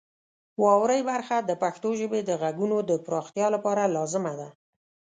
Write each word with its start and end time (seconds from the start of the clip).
واورئ 0.61 1.01
برخه 1.11 1.35
د 1.43 1.51
پښتو 1.63 1.89
ژبې 1.99 2.19
د 2.23 2.31
غږونو 2.41 2.77
د 2.89 2.91
پراختیا 3.05 3.47
لپاره 3.55 3.91
لازمه 3.95 4.33
ده. 4.39 4.47